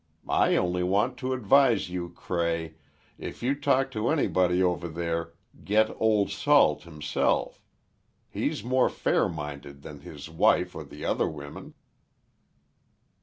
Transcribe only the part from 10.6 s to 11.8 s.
or the other women."